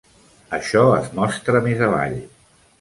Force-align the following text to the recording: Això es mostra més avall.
Això 0.59 0.81
es 1.01 1.13
mostra 1.21 1.63
més 1.69 1.87
avall. 1.91 2.19